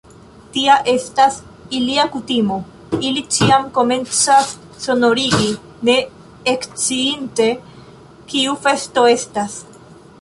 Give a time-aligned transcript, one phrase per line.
[0.53, 1.35] Tia estas
[1.79, 2.57] ilia kutimo;
[3.09, 4.55] ili ĉiam komencas
[4.87, 5.53] sonorigi,
[5.91, 5.99] ne
[6.55, 7.51] eksciinte,
[8.33, 9.65] kiu festo estas!